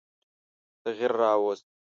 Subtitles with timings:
[0.83, 1.65] تغییر را ووست.